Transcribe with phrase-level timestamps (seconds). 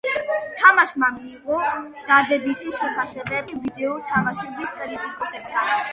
[0.59, 1.59] თამაშმა მიიღო
[2.09, 5.75] დადებითი შეფასებები ვიდეო თამაშების კრიტიკოსებისგან.